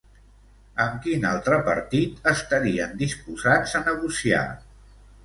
Amb 0.85 0.95
quin 1.01 1.27
altre 1.31 1.59
partit 1.67 2.25
estarien 2.31 2.97
disposats 3.03 3.77
a 3.81 3.83
negociar? 3.91 4.41